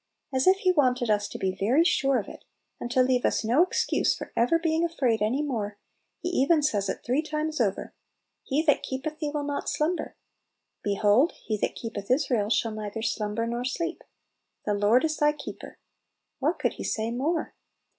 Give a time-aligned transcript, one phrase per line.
[0.33, 2.43] As if He wanted us to be very sure of it,
[2.79, 5.77] and to leave us no excuse for ever being afraid any more,
[6.17, 7.93] He even says it three times over,
[8.41, 10.15] "He that keepeth thee will not slumber."
[10.81, 14.03] "Behold, He that keepeth Israel shall neither slumber nor sleep.,:
[14.65, 15.77] "The Lord is thy Keeper."
[16.39, 17.53] What could He say more?